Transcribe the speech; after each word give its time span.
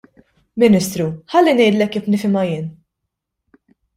Ministru, 0.61 1.05
ħalli 1.33 1.53
ngħidlek 1.59 1.93
kif 1.97 2.09
nifhimha 2.13 2.43
jien. 2.49 2.67